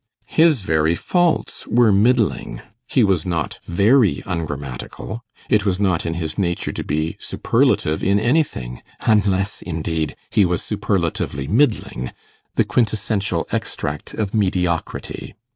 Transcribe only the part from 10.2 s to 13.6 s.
he was superlatively middling, the quintessential